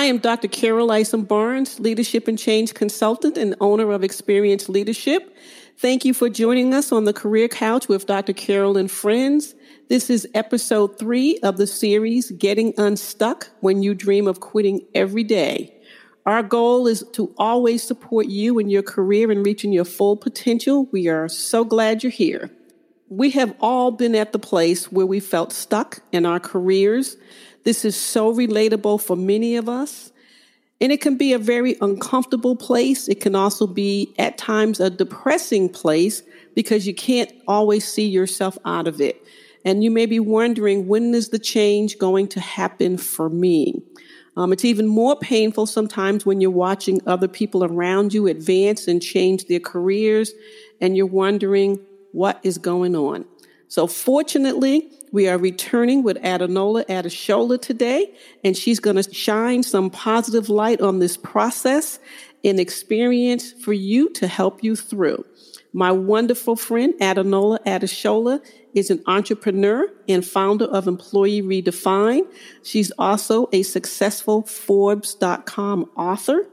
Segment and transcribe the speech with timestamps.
[0.00, 0.48] I am Dr.
[0.48, 5.36] Carol Isom Barnes, Leadership and Change Consultant and owner of Experience Leadership.
[5.76, 8.32] Thank you for joining us on the Career Couch with Dr.
[8.32, 9.54] Carol and Friends.
[9.90, 15.22] This is episode three of the series, Getting Unstuck When You Dream of Quitting Every
[15.22, 15.78] Day.
[16.24, 20.88] Our goal is to always support you in your career and reaching your full potential.
[20.92, 22.50] We are so glad you're here.
[23.10, 27.18] We have all been at the place where we felt stuck in our careers.
[27.64, 30.12] This is so relatable for many of us.
[30.80, 33.06] And it can be a very uncomfortable place.
[33.06, 36.22] It can also be at times a depressing place
[36.54, 39.22] because you can't always see yourself out of it.
[39.64, 43.82] And you may be wondering, when is the change going to happen for me?
[44.36, 49.02] Um, it's even more painful sometimes when you're watching other people around you advance and
[49.02, 50.32] change their careers
[50.80, 51.78] and you're wondering
[52.12, 53.26] what is going on.
[53.70, 59.90] So fortunately, we are returning with Adunola Adeshola today, and she's going to shine some
[59.90, 62.00] positive light on this process
[62.42, 65.24] and experience for you to help you through.
[65.72, 72.26] My wonderful friend Adunola Adeshola is an entrepreneur and founder of Employee Redefined.
[72.64, 76.48] She's also a successful Forbes.com author.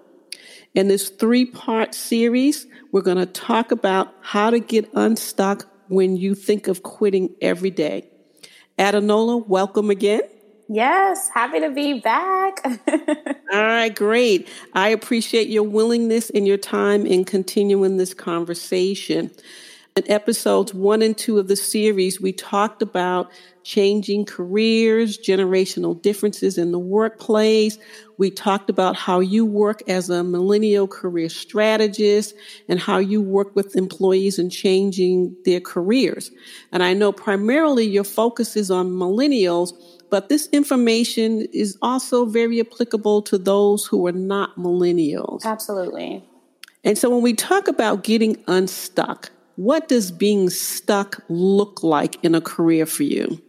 [0.76, 6.18] In this three part series, we're going to talk about how to get unstuck when
[6.18, 8.10] you think of quitting every day.
[8.78, 10.22] Adunola, welcome again.
[10.70, 12.62] Yes, happy to be back.
[13.54, 14.50] All right, great.
[14.74, 19.32] I appreciate your willingness and your time in continuing this conversation.
[19.98, 23.32] In episodes one and two of the series, we talked about
[23.64, 27.80] changing careers, generational differences in the workplace.
[28.20, 32.36] We talked about how you work as a millennial career strategist
[32.70, 36.30] and how you work with employees in changing their careers.
[36.72, 39.74] And I know primarily your focus is on millennials,
[40.12, 45.44] but this information is also very applicable to those who are not millennials.
[45.44, 46.24] Absolutely.
[46.84, 52.36] And so when we talk about getting unstuck, what does being stuck look like in
[52.36, 53.42] a career for you?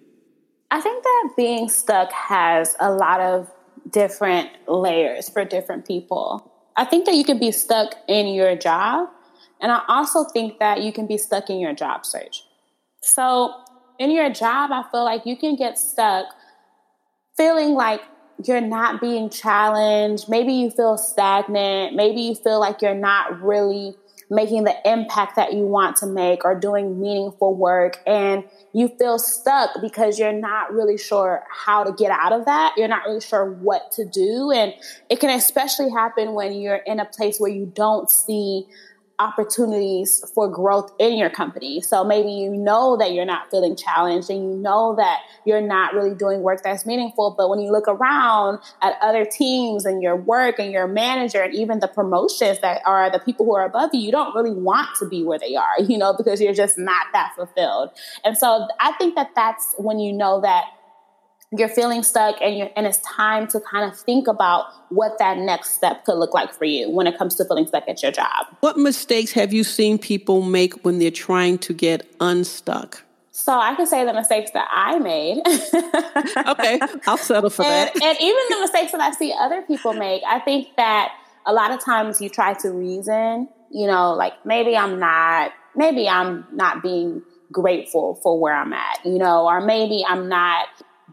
[0.70, 3.50] I think that being stuck has a lot of
[3.90, 6.50] different layers for different people.
[6.76, 9.08] I think that you can be stuck in your job,
[9.60, 12.42] and I also think that you can be stuck in your job search.
[13.02, 13.52] So,
[13.98, 16.26] in your job, I feel like you can get stuck
[17.36, 18.00] feeling like
[18.44, 20.28] you're not being challenged.
[20.28, 21.94] Maybe you feel stagnant.
[21.94, 23.94] Maybe you feel like you're not really
[24.30, 28.44] making the impact that you want to make or doing meaningful work and
[28.74, 32.74] you feel stuck because you're not really sure how to get out of that.
[32.76, 34.50] You're not really sure what to do.
[34.50, 34.74] And
[35.08, 38.66] it can especially happen when you're in a place where you don't see
[39.18, 41.80] opportunities for growth in your company.
[41.80, 45.92] So maybe you know that you're not feeling challenged and you know that you're not
[45.94, 47.34] really doing work that's meaningful.
[47.36, 51.54] But when you look around at other teams and your work and your manager and
[51.54, 54.88] even the promotions that are the people who are above you, you don't really want
[54.98, 57.90] to be where they are, you know, because you're just not that fulfilled.
[58.24, 60.64] And so I think that that's when you know that
[61.56, 65.38] you're feeling stuck and you're and it's time to kind of think about what that
[65.38, 68.12] next step could look like for you when it comes to feeling stuck at your
[68.12, 68.46] job.
[68.60, 73.02] What mistakes have you seen people make when they're trying to get unstuck?
[73.32, 75.38] So I can say the mistakes that I made.
[76.48, 78.02] okay, I'll settle for and, that.
[78.02, 81.12] and even the mistakes that I see other people make, I think that
[81.46, 86.08] a lot of times you try to reason, you know, like maybe I'm not, maybe
[86.08, 87.22] I'm not being
[87.52, 90.66] grateful for where I'm at, you know, or maybe I'm not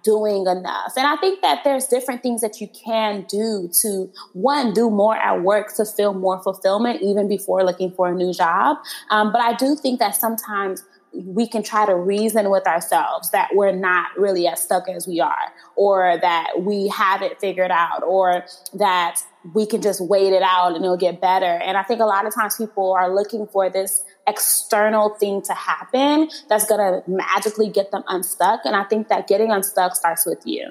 [0.05, 0.93] doing enough.
[0.95, 5.17] And I think that there's different things that you can do to one, do more
[5.17, 8.77] at work to feel more fulfillment even before looking for a new job.
[9.09, 13.49] Um, but I do think that sometimes we can try to reason with ourselves that
[13.53, 18.03] we're not really as stuck as we are, or that we have it figured out,
[18.03, 19.21] or that
[19.53, 21.45] we can just wait it out and it'll get better.
[21.45, 25.53] And I think a lot of times people are looking for this external thing to
[25.53, 28.61] happen that's going to magically get them unstuck.
[28.65, 30.69] And I think that getting unstuck starts with you.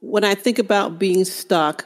[0.00, 1.84] When I think about being stuck,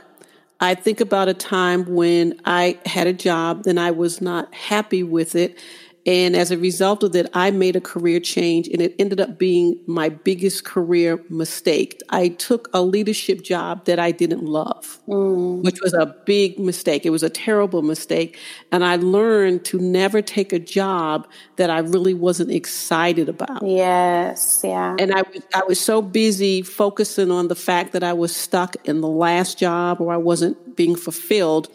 [0.60, 5.02] I think about a time when I had a job and I was not happy
[5.02, 5.58] with it.
[6.06, 9.38] And as a result of that, I made a career change and it ended up
[9.38, 12.00] being my biggest career mistake.
[12.10, 15.64] I took a leadership job that I didn't love, mm.
[15.64, 17.04] which was a big mistake.
[17.04, 18.38] It was a terrible mistake.
[18.70, 21.26] And I learned to never take a job
[21.56, 23.66] that I really wasn't excited about.
[23.66, 24.94] Yes, yeah.
[25.00, 25.24] And I,
[25.54, 29.58] I was so busy focusing on the fact that I was stuck in the last
[29.58, 31.68] job or I wasn't being fulfilled.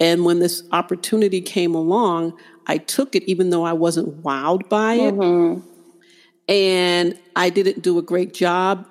[0.00, 4.94] And when this opportunity came along, I took it even though I wasn't wowed by
[4.94, 5.14] it.
[5.14, 5.68] Mm-hmm.
[6.48, 8.86] And I didn't do a great job,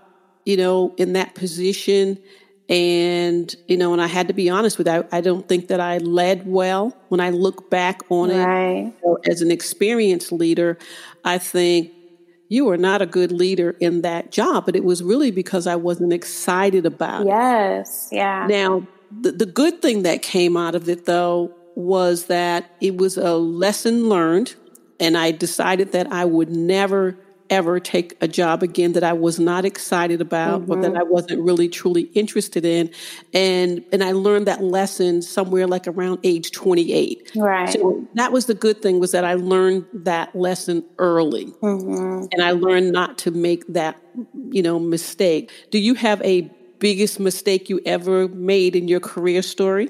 [0.46, 2.18] you know, in that position.
[2.70, 5.68] And, you know, and I had to be honest with you, I, I don't think
[5.68, 6.98] that I led well.
[7.10, 8.88] When I look back on right.
[8.88, 10.78] it know, as an experienced leader,
[11.24, 11.92] I think
[12.50, 15.76] you were not a good leader in that job, but it was really because I
[15.76, 18.12] wasn't excited about yes.
[18.12, 18.16] it.
[18.16, 18.24] Yes.
[18.24, 18.48] Yeah.
[18.48, 18.88] Now,
[19.22, 23.36] the, the good thing that came out of it though was that it was a
[23.36, 24.56] lesson learned
[25.00, 27.18] and I decided that I would never
[27.50, 30.72] ever take a job again that I was not excited about mm-hmm.
[30.72, 31.00] or that mm-hmm.
[31.00, 32.90] I wasn't really truly interested in.
[33.34, 37.32] And and I learned that lesson somewhere like around age 28.
[37.36, 37.70] Right.
[37.70, 41.48] So that was the good thing was that I learned that lesson early.
[41.62, 42.28] Mm-hmm.
[42.32, 44.02] And I learned not to make that,
[44.50, 45.52] you know, mistake.
[45.70, 46.50] Do you have a
[46.80, 49.90] biggest mistake you ever made in your career story?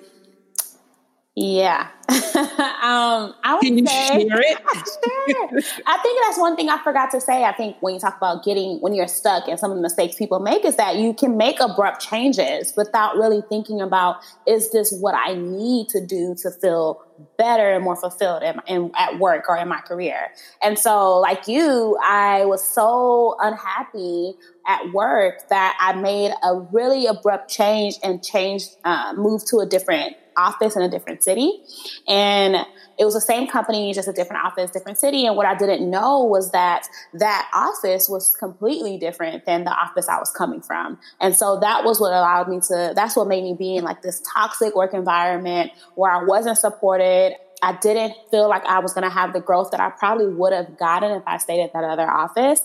[1.35, 1.87] Yeah.
[2.09, 4.57] um, I would Can you say, share it?
[4.59, 5.61] sure.
[5.87, 7.43] I think that's one thing I forgot to say.
[7.43, 10.15] I think when you talk about getting, when you're stuck and some of the mistakes
[10.15, 14.95] people make is that you can make abrupt changes without really thinking about, is this
[14.99, 17.01] what I need to do to feel
[17.37, 20.31] better and more fulfilled in, in, at work or in my career.
[20.61, 24.33] And so, like you, I was so unhappy
[24.67, 29.65] at work that I made a really abrupt change and changed, uh, moved to a
[29.65, 31.61] different office in a different city.
[32.07, 32.55] And
[32.97, 35.25] it was the same company, just a different office, different city.
[35.25, 40.07] And what I didn't know was that that office was completely different than the office
[40.07, 40.99] I was coming from.
[41.19, 44.01] And so that was what allowed me to, that's what made me be in like
[44.01, 47.33] this toxic work environment where I wasn't supported.
[47.63, 50.53] I didn't feel like I was going to have the growth that I probably would
[50.53, 52.61] have gotten if I stayed at that other office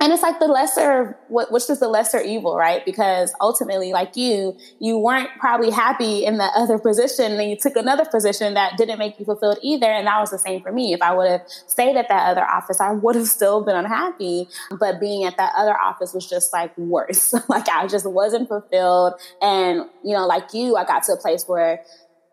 [0.00, 2.84] and it's like the lesser which is the lesser evil right?
[2.84, 7.76] Because ultimately like you you weren't probably happy in the other position and you took
[7.76, 10.92] another position that didn't make you fulfilled either and that was the same for me.
[10.92, 14.48] If i would have stayed at that other office i would have still been unhappy.
[14.78, 17.34] But being at that other office was just like worse.
[17.48, 19.14] Like i just wasn't fulfilled.
[19.40, 21.82] And you know like you i got to a place where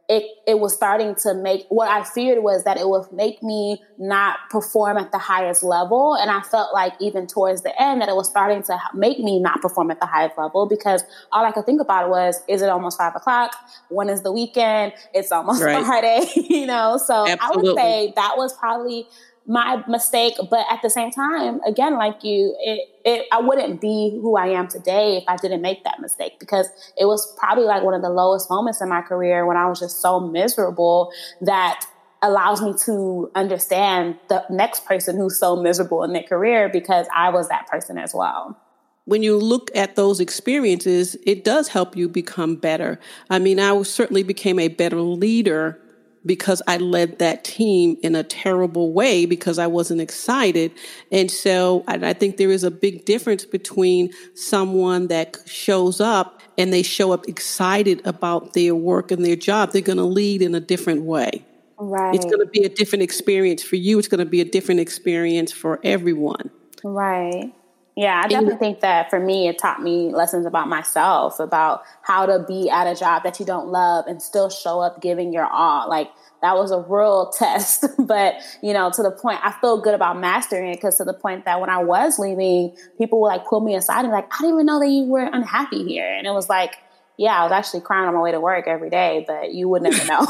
[0.07, 3.81] it, it was starting to make what I feared was that it would make me
[3.97, 6.15] not perform at the highest level.
[6.15, 9.39] And I felt like even towards the end that it was starting to make me
[9.39, 12.69] not perform at the highest level because all I could think about was, is it
[12.69, 13.55] almost five o'clock?
[13.89, 14.93] When is the weekend?
[15.13, 15.83] It's almost right.
[15.83, 16.97] Friday, you know?
[16.97, 17.41] So Absolutely.
[17.41, 19.07] I would say that was probably
[19.47, 20.35] my mistake.
[20.49, 24.47] But at the same time, again, like you, it, it, I wouldn't be who I
[24.47, 28.01] am today if I didn't make that mistake because it was probably like one of
[28.01, 31.11] the lowest moments in my career when I was just so miserable
[31.41, 31.85] that
[32.21, 37.29] allows me to understand the next person who's so miserable in their career because I
[37.29, 38.59] was that person as well
[39.05, 42.99] when you look at those experiences, it does help you become better.
[43.29, 45.79] I mean, I certainly became a better leader
[46.25, 50.71] because I led that team in a terrible way because I wasn't excited.
[51.11, 56.71] And so I think there is a big difference between someone that shows up and
[56.71, 59.71] they show up excited about their work and their job.
[59.71, 61.45] They're going to lead in a different way.
[61.77, 62.15] Right.
[62.15, 63.99] It's going to be a different experience for you.
[63.99, 66.49] It's going to be a different experience for everyone.
[66.83, 67.53] Right.
[67.95, 72.25] Yeah, I definitely think that for me, it taught me lessons about myself, about how
[72.25, 75.45] to be at a job that you don't love and still show up giving your
[75.45, 75.87] all.
[75.87, 76.11] Like
[76.41, 80.19] that was a real test, but you know, to the point I feel good about
[80.19, 83.61] mastering it because to the point that when I was leaving, people would like pull
[83.61, 86.13] me aside and like, I didn't even know that you were unhappy here.
[86.13, 86.75] And it was like,
[87.17, 89.83] yeah, I was actually crying on my way to work every day, but you would
[89.83, 90.19] never know.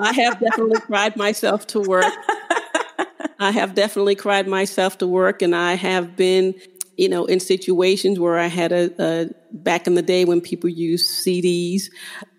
[0.00, 2.10] I have definitely cried myself to work
[3.38, 6.54] I have definitely cried myself to work, and I have been,
[6.96, 10.70] you know, in situations where I had a, a back in the day when people
[10.70, 11.84] used CDs,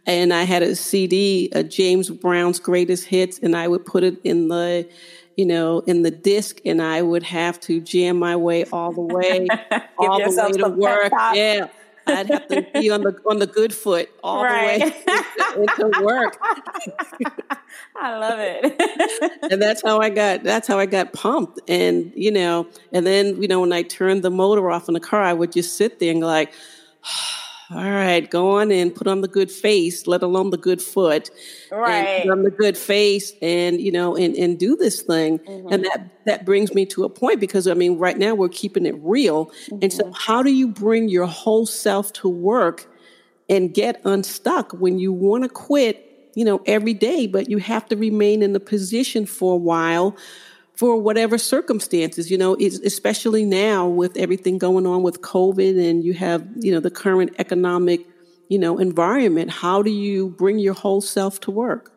[0.05, 4.19] and I had a CD, a James Brown's greatest hits, and I would put it
[4.23, 4.87] in the
[5.35, 9.01] you know, in the disc, and I would have to jam my way all the
[9.01, 9.47] way,
[9.97, 11.11] all the way to work.
[11.33, 11.67] Yeah,
[12.07, 14.79] I'd have to be on the on the good foot all right.
[14.79, 16.37] the way into work.
[17.95, 19.41] I love it.
[19.51, 21.59] and that's how I got that's how I got pumped.
[21.67, 24.99] And you know, and then you know when I turned the motor off in the
[24.99, 26.53] car, I would just sit there and go like
[27.05, 30.81] oh, all right, go on and put on the good face, let alone the good
[30.81, 31.31] foot.
[31.71, 32.21] Right.
[32.23, 35.39] put on the good face and, you know, and, and do this thing.
[35.39, 35.73] Mm-hmm.
[35.73, 38.85] And that, that brings me to a point because, I mean, right now we're keeping
[38.85, 39.47] it real.
[39.47, 39.79] Mm-hmm.
[39.81, 40.13] And so mm-hmm.
[40.15, 42.87] how do you bring your whole self to work
[43.49, 47.87] and get unstuck when you want to quit, you know, every day, but you have
[47.87, 50.15] to remain in the position for a while
[50.75, 56.13] for whatever circumstances, you know, especially now with everything going on with COVID and you
[56.13, 58.05] have, you know, the current economic,
[58.49, 59.51] you know, environment.
[59.51, 61.91] How do you bring your whole self to work?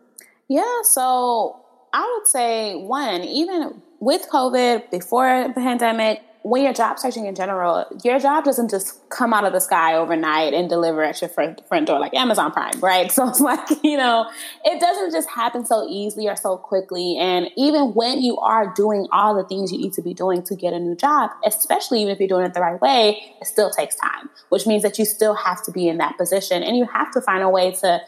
[0.49, 0.83] Yeah.
[0.83, 1.61] So
[1.93, 7.35] I would say one, even with COVID, before the pandemic, when you're job searching in
[7.35, 11.29] general, your job doesn't just come out of the sky overnight and deliver at your
[11.29, 13.11] front, front door like Amazon Prime, right?
[13.19, 14.31] So it's like, you know,
[14.65, 17.17] it doesn't just happen so easily or so quickly.
[17.19, 20.55] And even when you are doing all the things you need to be doing to
[20.55, 23.71] get a new job, especially even if you're doing it the right way, it still
[23.71, 26.85] takes time, which means that you still have to be in that position and you
[26.85, 28.01] have to find a way to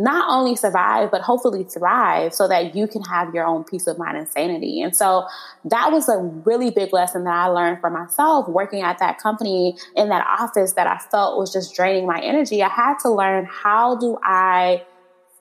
[0.00, 3.98] not only survive, but hopefully thrive so that you can have your own peace of
[3.98, 4.80] mind and sanity.
[4.80, 5.26] And so
[5.66, 9.76] that was a really big lesson that I learned for myself working at that company
[9.96, 12.62] in that office that I felt was just draining my energy.
[12.62, 14.84] I had to learn how do I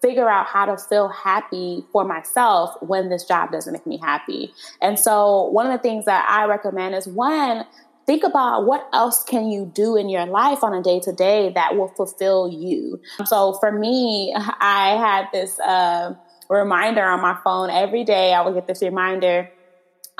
[0.01, 4.53] figure out how to feel happy for myself when this job doesn't make me happy.
[4.81, 7.65] And so one of the things that I recommend is one,
[8.09, 11.51] think about what else can you do in your life on a day to day
[11.53, 12.99] that will fulfill you.
[13.25, 16.15] So for me, I had this uh,
[16.49, 18.33] reminder on my phone every day.
[18.33, 19.51] I would get this reminder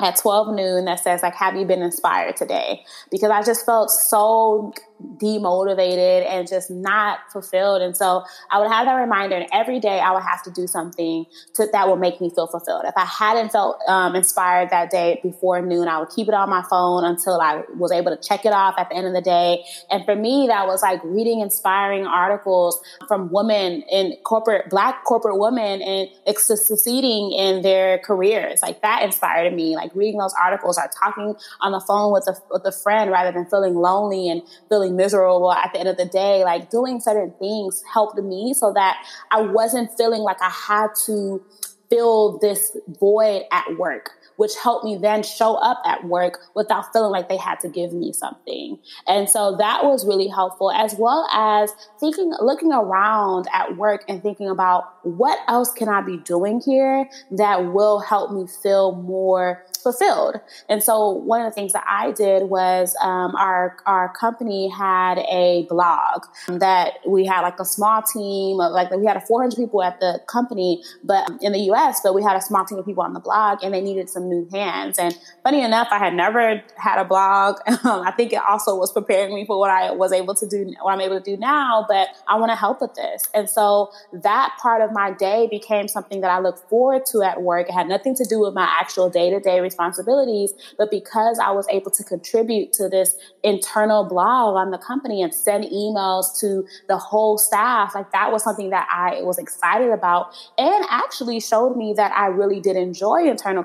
[0.02, 3.90] at 12 noon that says like have you been inspired today because i just felt
[3.90, 4.72] so
[5.16, 7.82] demotivated and just not fulfilled.
[7.82, 10.66] And so I would have that reminder, and every day I would have to do
[10.66, 12.84] something to, that would make me feel fulfilled.
[12.86, 16.48] If I hadn't felt um, inspired that day before noon, I would keep it on
[16.48, 19.20] my phone until I was able to check it off at the end of the
[19.20, 19.64] day.
[19.90, 25.38] And for me, that was like reading inspiring articles from women in corporate, black corporate
[25.38, 28.62] women and succeeding in their careers.
[28.62, 29.76] Like that inspired me.
[29.76, 33.32] Like reading those articles or talking on the phone with a, with a friend rather
[33.32, 37.32] than feeling lonely and feeling miserable at the end of the day, like doing certain
[37.38, 41.42] things helped me so that I wasn't feeling like I had to
[41.90, 47.10] fill this void at work which helped me then show up at work without feeling
[47.10, 48.78] like they had to give me something.
[49.06, 51.70] And so that was really helpful, as well as
[52.00, 57.06] thinking, looking around at work and thinking about what else can I be doing here
[57.32, 60.36] that will help me feel more fulfilled.
[60.70, 65.18] And so one of the things that I did was um, our our company had
[65.18, 69.56] a blog that we had like a small team of like we had a 400
[69.56, 72.00] people at the company, but in the U.S.
[72.02, 74.29] But we had a small team of people on the blog, and they needed some
[74.30, 74.98] new hands.
[74.98, 77.56] And funny enough, I had never had a blog.
[77.82, 80.74] Um, I think it also was preparing me for what I was able to do,
[80.82, 81.86] what I'm able to do now.
[81.88, 85.88] But I want to help with this, and so that part of my day became
[85.88, 87.68] something that I look forward to at work.
[87.68, 91.52] It had nothing to do with my actual day to day responsibilities, but because I
[91.52, 96.66] was able to contribute to this internal blog on the company and send emails to
[96.88, 101.76] the whole staff, like that was something that I was excited about and actually showed
[101.76, 103.62] me that I really did enjoy internal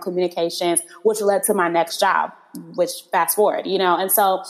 [1.03, 2.31] which led to my next job,
[2.75, 4.43] which fast forward, you know, and so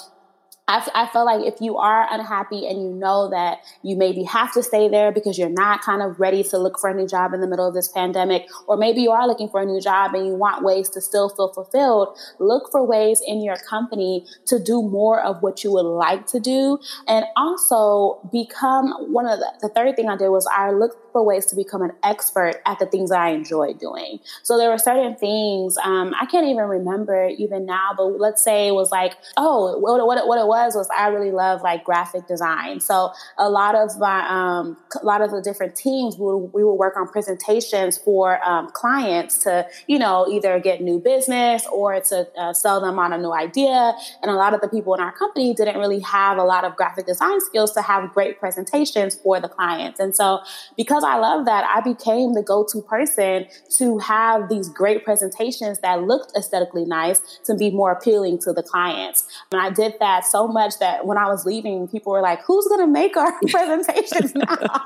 [0.67, 4.51] I, I feel like if you are unhappy and you know that you maybe have
[4.53, 7.33] to stay there because you're not kind of ready to look for a new job
[7.33, 10.15] in the middle of this pandemic, or maybe you are looking for a new job
[10.15, 14.57] and you want ways to still feel fulfilled, look for ways in your company to
[14.57, 16.79] do more of what you would like to do.
[17.07, 21.23] And also become one of the, the third thing I did was I looked for
[21.23, 24.19] ways to become an expert at the things that I enjoy doing.
[24.43, 28.67] So there were certain things, um, I can't even remember even now, but let's say
[28.67, 32.27] it was like, oh, what, what, what it was was I really love like graphic
[32.27, 32.81] design.
[32.81, 36.65] So a lot of my, um, a lot of the different teams, we would, we
[36.65, 42.01] would work on presentations for um, clients to, you know, either get new business or
[42.01, 43.93] to uh, sell them on a new idea.
[44.21, 46.75] And a lot of the people in our company didn't really have a lot of
[46.75, 50.01] graphic design skills to have great presentations for the clients.
[50.01, 50.41] And so
[50.75, 53.47] because I love that, I became the go to person
[53.77, 58.63] to have these great presentations that looked aesthetically nice to be more appealing to the
[58.63, 59.27] clients.
[59.51, 62.67] And I did that so much that when I was leaving, people were like, who's
[62.67, 64.83] going to make our presentations now?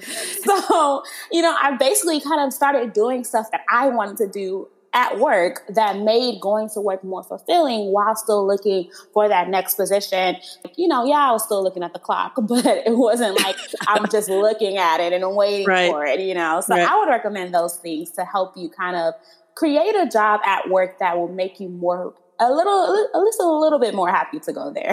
[0.00, 4.68] so, you know, I basically kind of started doing stuff that I wanted to do
[4.92, 9.76] at work that made going to work more fulfilling while still looking for that next
[9.76, 10.36] position.
[10.76, 13.56] You know, yeah, I was still looking at the clock, but it wasn't like
[13.86, 15.90] I'm just looking at it and waiting right.
[15.90, 16.60] for it, you know.
[16.60, 16.88] So right.
[16.88, 19.14] I would recommend those things to help you kind of
[19.54, 23.46] create a job at work that will make you more a little at least a
[23.46, 24.92] little bit more happy to go there.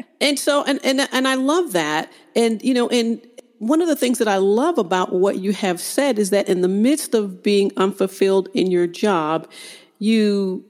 [0.20, 2.10] and so and and and I love that.
[2.36, 3.20] And you know, and
[3.60, 6.62] one of the things that I love about what you have said is that in
[6.62, 9.50] the midst of being unfulfilled in your job,
[9.98, 10.64] you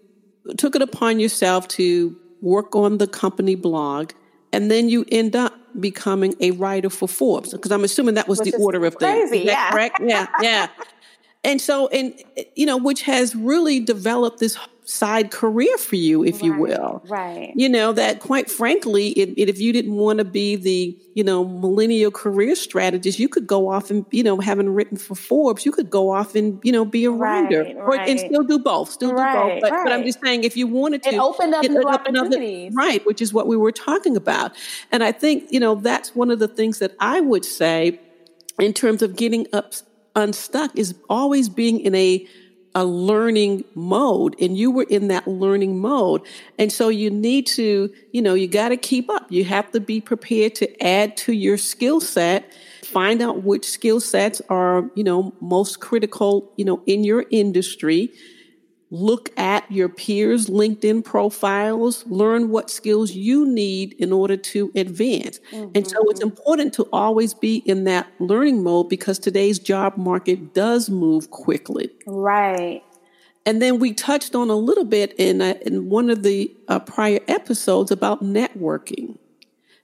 [0.59, 4.11] took it upon yourself to work on the company blog,
[4.53, 7.53] and then you end up becoming a writer for Forbes.
[7.53, 9.31] Because I'm assuming that was which the order of things.
[9.31, 9.71] Crazy, yeah.
[9.71, 10.01] correct?
[10.03, 10.67] Yeah, yeah.
[11.45, 12.21] and so, and
[12.57, 14.59] you know, which has really developed this
[14.91, 17.03] side career for you, if right, you will.
[17.09, 17.53] Right.
[17.55, 21.23] You know, that quite frankly, it, it, if you didn't want to be the, you
[21.23, 25.65] know, millennial career strategist, you could go off and, you know, having written for Forbes,
[25.65, 28.59] you could go off and, you know, be a writer Right, or, and still do
[28.59, 29.61] both, still do both.
[29.61, 31.95] But, but I'm just saying, if you wanted to, It opened up it new opened
[31.95, 32.75] up the- opportunities.
[32.75, 34.53] right, which is what we were talking about.
[34.91, 38.01] And I think, you know, that's one of the things that I would say
[38.59, 39.73] in terms of getting up
[40.17, 42.27] unstuck is always being in a
[42.75, 46.23] a learning mode and you were in that learning mode.
[46.59, 49.27] And so you need to you know you got to keep up.
[49.31, 52.51] You have to be prepared to add to your skill set
[52.83, 58.13] find out which skill sets are you know most critical you know in your industry
[58.91, 65.39] look at your peers' LinkedIn profiles, learn what skills you need in order to advance.
[65.53, 70.55] And so it's important to always be in that learning mode because today's job market
[70.55, 71.91] does move quickly.
[72.07, 72.83] Right.
[73.47, 76.81] And then we touched on a little bit in, uh, in one of the uh,
[76.81, 79.19] prior episodes about networking.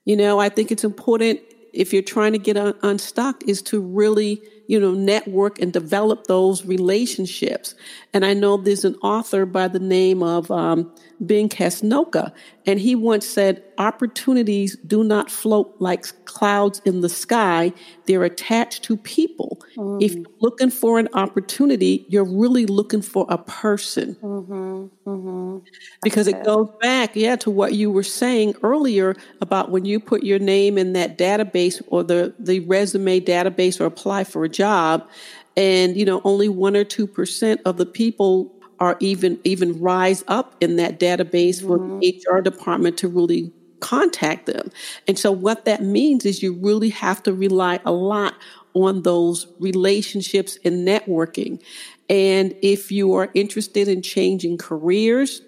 [0.05, 1.41] You know, I think it's important
[1.73, 6.27] if you're trying to get un- unstuck is to really, you know, network and develop
[6.27, 7.75] those relationships.
[8.13, 12.33] And I know there's an author by the name of um, Ben Casnocha,
[12.67, 17.73] and he once said, opportunities do not float like clouds in the sky.
[18.07, 19.63] They're attached to people.
[19.77, 20.03] Mm-hmm.
[20.03, 25.09] If you're looking for an opportunity, you're really looking for a person mm-hmm.
[25.09, 25.59] Mm-hmm.
[26.03, 30.23] because it goes back, yeah, to what you were saying earlier about when you put
[30.23, 35.09] your name in that database or the, the resume database or apply for a job,
[35.57, 40.25] and you know only one or two percent of the people are even even rise
[40.29, 42.37] up in that database for the mm-hmm.
[42.37, 44.71] HR department to really contact them.
[45.07, 48.35] And so what that means is you really have to rely a lot
[48.75, 51.63] on those relationships and networking.
[52.09, 55.41] And if you are interested in changing careers,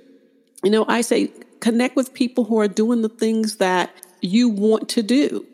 [0.65, 4.89] you know, I say connect with people who are doing the things that you want
[4.91, 5.47] to do.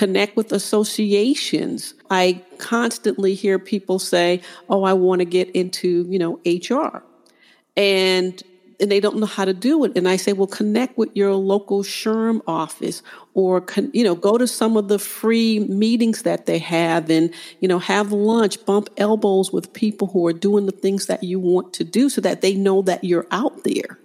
[0.00, 1.92] Connect with associations.
[2.08, 7.02] I constantly hear people say, "Oh, I want to get into, you know, HR."
[7.76, 8.42] And
[8.80, 9.92] and they don't know how to do it.
[9.94, 13.02] And I say, well, connect with your local SHRM office
[13.34, 17.34] or, con, you know, go to some of the free meetings that they have and,
[17.60, 21.38] you know, have lunch, bump elbows with people who are doing the things that you
[21.38, 23.99] want to do so that they know that you're out there.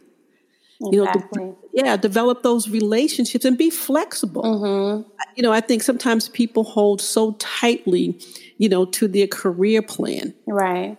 [0.79, 4.43] You know, de- yeah, develop those relationships and be flexible.
[4.43, 5.09] Mm-hmm.
[5.35, 8.19] You know, I think sometimes people hold so tightly,
[8.57, 10.33] you know, to their career plan.
[10.45, 10.97] Right.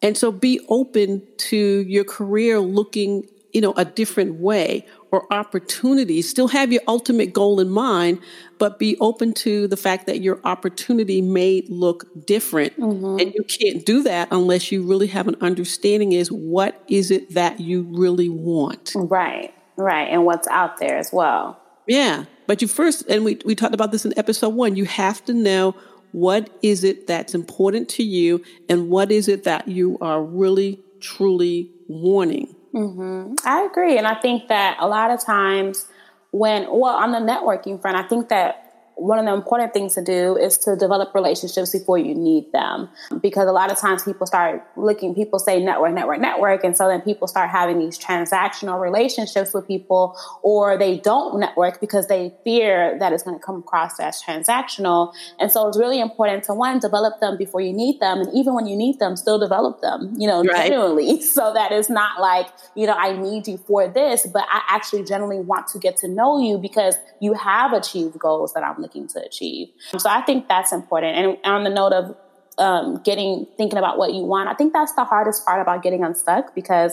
[0.00, 6.28] And so be open to your career looking, you know, a different way or opportunities.
[6.28, 8.18] Still have your ultimate goal in mind,
[8.58, 12.76] but be open to the fact that your opportunity may look different.
[12.80, 13.20] Mm-hmm.
[13.20, 17.34] And you can't do that unless you really have an understanding is what is it
[17.34, 18.92] that you really want.
[18.96, 19.54] Right.
[19.76, 20.08] Right.
[20.08, 21.60] And what's out there as well.
[21.86, 22.24] Yeah.
[22.46, 25.34] But you first, and we, we talked about this in episode one, you have to
[25.34, 25.74] know
[26.12, 30.82] what is it that's important to you and what is it that you are really,
[31.00, 32.54] truly wanting.
[32.74, 33.34] Mm-hmm.
[33.44, 33.98] I agree.
[33.98, 35.86] And I think that a lot of times
[36.30, 40.02] when, well, on the networking front, I think that one of the important things to
[40.02, 42.88] do is to develop relationships before you need them.
[43.20, 46.64] Because a lot of times people start looking, people say network, network, network.
[46.64, 51.80] And so then people start having these transactional relationships with people, or they don't network
[51.80, 55.12] because they fear that it's going to come across as transactional.
[55.38, 58.20] And so it's really important to one, develop them before you need them.
[58.20, 60.68] And even when you need them, still develop them, you know, Right.
[60.68, 61.20] genuinely.
[61.32, 65.04] So that it's not like, you know, I need you for this, but I actually
[65.04, 69.06] generally want to get to know you because you have achieved goals that I'm looking
[69.08, 69.68] to achieve.
[69.96, 71.16] So I think that's important.
[71.16, 72.16] And on the note of
[72.58, 76.04] um, getting, thinking about what you want, I think that's the hardest part about getting
[76.04, 76.92] unstuck because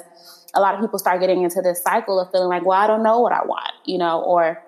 [0.54, 3.04] a lot of people start getting into this cycle of feeling like, well, I don't
[3.04, 4.64] know what I want, you know, or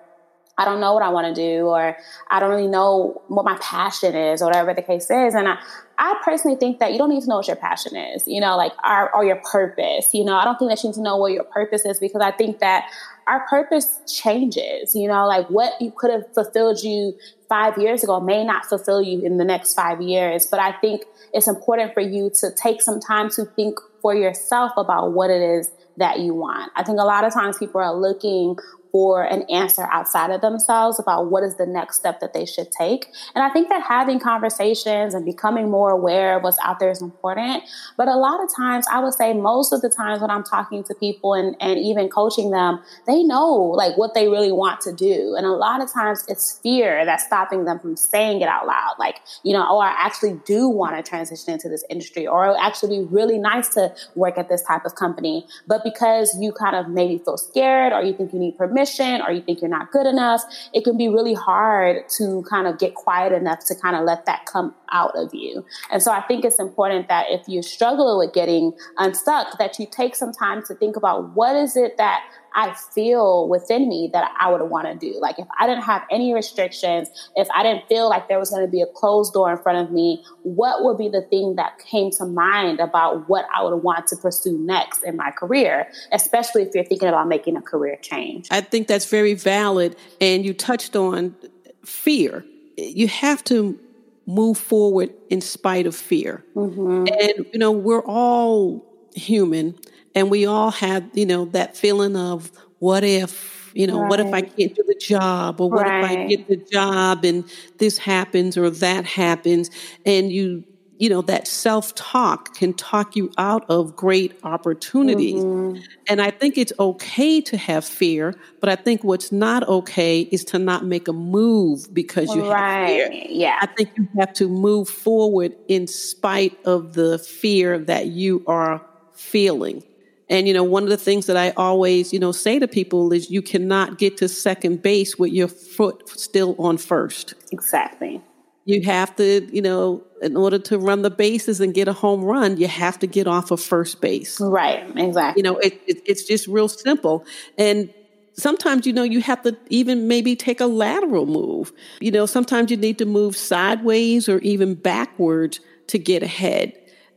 [0.58, 1.96] I don't know what I want to do, or
[2.30, 5.34] I don't really know what my passion is, or whatever the case is.
[5.34, 5.58] And I,
[5.98, 8.56] I personally think that you don't need to know what your passion is, you know,
[8.56, 10.12] like our, or your purpose.
[10.12, 12.20] You know, I don't think that you need to know what your purpose is because
[12.20, 12.90] I think that
[13.26, 14.94] our purpose changes.
[14.94, 17.16] You know, like what you could have fulfilled you
[17.48, 20.46] five years ago may not fulfill you in the next five years.
[20.46, 24.72] But I think it's important for you to take some time to think for yourself
[24.76, 26.72] about what it is that you want.
[26.76, 28.56] I think a lot of times people are looking
[28.92, 32.70] for an answer outside of themselves about what is the next step that they should
[32.70, 33.06] take.
[33.34, 37.00] And I think that having conversations and becoming more aware of what's out there is
[37.00, 37.64] important.
[37.96, 40.84] But a lot of times, I would say most of the times when I'm talking
[40.84, 44.92] to people and, and even coaching them, they know like what they really want to
[44.92, 45.34] do.
[45.36, 48.96] And a lot of times it's fear that's stopping them from saying it out loud.
[48.98, 52.56] Like, you know, oh, I actually do want to transition into this industry or it
[52.60, 55.46] actually be really nice to work at this type of company.
[55.66, 58.81] But because you kind of maybe feel scared or you think you need permission
[59.22, 60.42] or you think you're not good enough,
[60.72, 64.26] it can be really hard to kind of get quiet enough to kind of let
[64.26, 65.64] that come out of you.
[65.90, 69.86] And so I think it's important that if you struggle with getting unstuck, that you
[69.90, 72.22] take some time to think about what is it that
[72.54, 75.18] I feel within me that I would want to do.
[75.20, 78.64] Like if I didn't have any restrictions, if I didn't feel like there was going
[78.64, 81.78] to be a closed door in front of me, what would be the thing that
[81.78, 86.62] came to mind about what I would want to pursue next in my career, especially
[86.62, 88.48] if you're thinking about making a career change?
[88.50, 89.96] I think that's very valid.
[90.20, 91.36] And you touched on
[91.84, 92.44] fear.
[92.76, 93.78] You have to
[94.26, 96.44] move forward in spite of fear.
[96.54, 97.06] Mm-hmm.
[97.08, 98.84] And, you know, we're all
[99.14, 99.78] human
[100.14, 104.10] and we all have, you know, that feeling of what if, you know, right.
[104.10, 106.04] what if I can't do the job or what right.
[106.04, 107.44] if I get the job and
[107.78, 109.70] this happens or that happens
[110.04, 110.64] and you
[111.02, 115.80] you know that self-talk can talk you out of great opportunities mm-hmm.
[116.06, 120.44] and i think it's okay to have fear but i think what's not okay is
[120.44, 122.88] to not make a move because you right.
[122.88, 127.80] have fear yeah i think you have to move forward in spite of the fear
[127.80, 128.80] that you are
[129.12, 129.82] feeling
[130.32, 133.12] and, you know, one of the things that I always, you know, say to people
[133.12, 137.34] is you cannot get to second base with your foot still on first.
[137.52, 138.22] Exactly.
[138.64, 142.24] You have to, you know, in order to run the bases and get a home
[142.24, 144.40] run, you have to get off of first base.
[144.40, 145.38] Right, exactly.
[145.38, 147.26] You know, it, it, it's just real simple.
[147.58, 147.92] And
[148.32, 151.72] sometimes, you know, you have to even maybe take a lateral move.
[152.00, 156.72] You know, sometimes you need to move sideways or even backwards to get ahead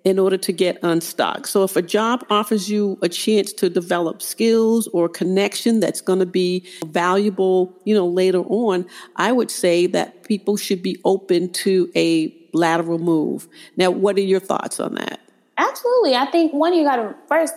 [0.05, 1.47] in order to get unstuck.
[1.47, 6.19] So if a job offers you a chance to develop skills or connection that's going
[6.19, 11.51] to be valuable, you know, later on, I would say that people should be open
[11.53, 13.47] to a lateral move.
[13.75, 15.19] Now, what are your thoughts on that?
[15.57, 16.15] Absolutely.
[16.15, 17.55] I think one, you got to first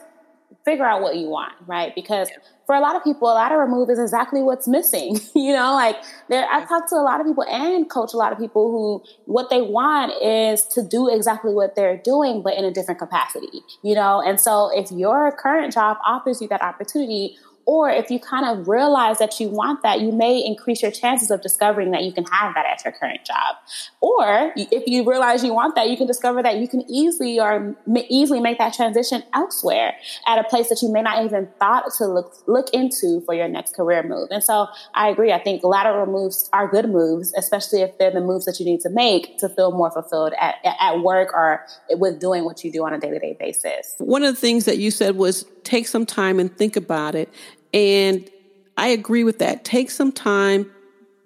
[0.68, 1.94] figure out what you want, right?
[1.94, 2.28] Because
[2.66, 5.18] for a lot of people, a lateral remove is exactly what's missing.
[5.34, 5.96] you know, like
[6.28, 9.02] there, I talk to a lot of people and coach a lot of people who
[9.24, 13.62] what they want is to do exactly what they're doing, but in a different capacity,
[13.82, 14.20] you know?
[14.20, 18.66] And so if your current job offers you that opportunity, or if you kind of
[18.66, 22.24] realize that you want that, you may increase your chances of discovering that you can
[22.24, 23.56] have that at your current job.
[24.00, 27.76] Or if you realize you want that, you can discover that you can easily or
[28.08, 29.92] easily make that transition elsewhere
[30.26, 33.48] at a place that you may not even thought to look look into for your
[33.48, 34.28] next career move.
[34.30, 35.30] And so I agree.
[35.30, 38.80] I think lateral moves are good moves, especially if they're the moves that you need
[38.80, 42.86] to make to feel more fulfilled at, at work or with doing what you do
[42.86, 43.94] on a day to day basis.
[43.98, 47.28] One of the things that you said was take some time and think about it.
[47.72, 48.28] And
[48.76, 49.64] I agree with that.
[49.64, 50.70] Take some time,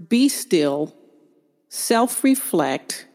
[0.09, 0.95] be still,
[1.69, 3.07] self reflect,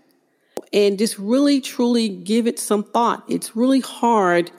[0.72, 3.24] and just really truly give it some thought.
[3.28, 4.52] It's really hard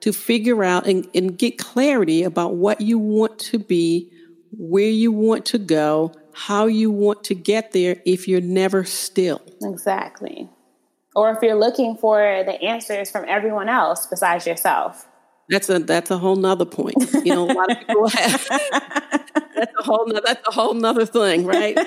[0.00, 4.10] to figure out and, and get clarity about what you want to be,
[4.52, 9.40] where you want to go, how you want to get there if you're never still.
[9.62, 10.48] Exactly.
[11.16, 15.06] Or if you're looking for the answers from everyone else besides yourself.
[15.48, 16.96] That's a that's a whole nother point.
[17.24, 18.46] You know, a lot of people have
[19.54, 21.78] that's a whole nother, that's a whole nother thing, right?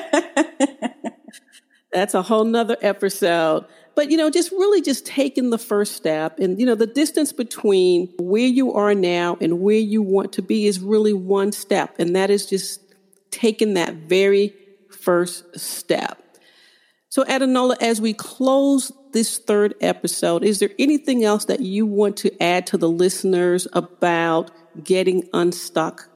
[1.91, 3.65] that's a whole nother episode.
[3.96, 7.34] But you know, just really just taking the first step and you know, the distance
[7.34, 11.96] between where you are now and where you want to be is really one step.
[11.98, 12.82] And that is just
[13.32, 14.54] taking that very
[14.89, 16.22] first step.
[17.17, 22.15] So, Adunola, as we close this third episode, is there anything else that you want
[22.17, 24.51] to add to the listeners about
[24.84, 26.10] getting unstuck?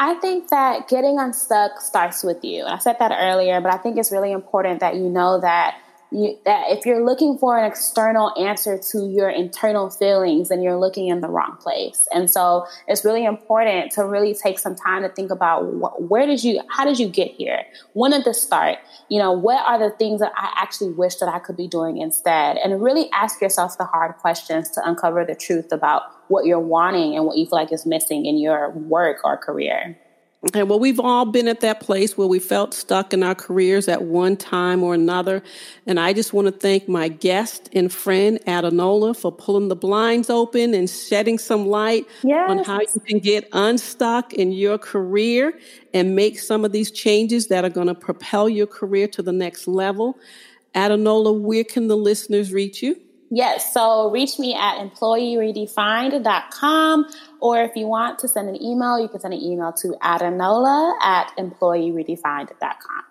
[0.00, 2.64] I think that getting unstuck starts with you.
[2.64, 5.76] I said that earlier, but I think it's really important that you know that
[6.12, 10.78] you, that if you're looking for an external answer to your internal feelings, then you're
[10.78, 12.06] looking in the wrong place.
[12.14, 16.26] And so it's really important to really take some time to think about wh- where
[16.26, 17.62] did you, how did you get here?
[17.94, 18.78] When did this start?
[19.08, 21.98] You know, what are the things that I actually wish that I could be doing
[21.98, 22.56] instead?
[22.58, 27.16] And really ask yourself the hard questions to uncover the truth about what you're wanting
[27.16, 29.98] and what you feel like is missing in your work or career.
[30.44, 33.88] Okay, well, we've all been at that place where we felt stuck in our careers
[33.88, 35.42] at one time or another.
[35.86, 40.28] And I just want to thank my guest and friend, Adunola, for pulling the blinds
[40.28, 42.50] open and shedding some light yes.
[42.50, 45.58] on how you can get unstuck in your career
[45.94, 49.32] and make some of these changes that are going to propel your career to the
[49.32, 50.18] next level.
[50.74, 53.00] Adunola, where can the listeners reach you?
[53.30, 57.06] Yes, so reach me at employeeredefined.com,
[57.40, 60.94] or if you want to send an email, you can send an email to adunola
[61.02, 63.02] at employeeredefined.com.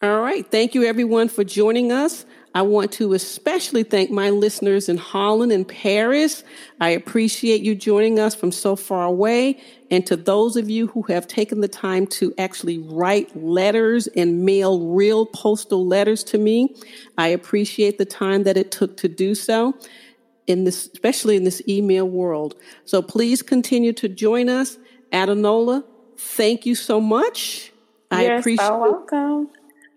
[0.00, 0.48] All right.
[0.48, 2.24] Thank you, everyone, for joining us.
[2.54, 6.44] I want to especially thank my listeners in Holland and Paris.
[6.80, 9.60] I appreciate you joining us from so far away.
[9.90, 14.44] And to those of you who have taken the time to actually write letters and
[14.44, 16.74] mail real postal letters to me,
[17.16, 19.74] I appreciate the time that it took to do so.
[20.46, 22.54] In this, especially in this email world.
[22.86, 24.78] So please continue to join us.
[25.12, 25.84] Adunola,
[26.16, 27.70] thank you so much.
[28.10, 29.50] I appreciate so welcome.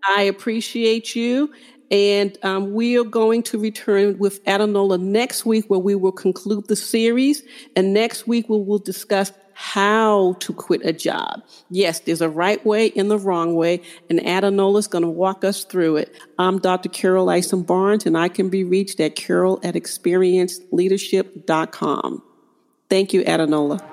[0.06, 1.54] I appreciate you.
[1.90, 6.68] And um, we are going to return with Adunola next week, where we will conclude
[6.68, 7.44] the series.
[7.76, 11.44] And next week, we will discuss how to quit a job.
[11.70, 15.44] Yes, there's a right way and the wrong way, and Adunola is going to walk
[15.44, 16.16] us through it.
[16.40, 16.90] I'm Dr.
[16.90, 22.24] Carol Isom Barnes, and I can be reached at carol at experiencedleadership.com.
[22.90, 23.91] Thank you, Adunola.